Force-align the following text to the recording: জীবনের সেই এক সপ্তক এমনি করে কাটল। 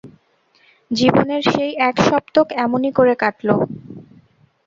জীবনের 0.91 1.41
সেই 1.51 1.71
এক 1.89 1.95
সপ্তক 2.07 2.47
এমনি 2.63 2.89
করে 2.91 3.13
কাটল। 3.15 3.49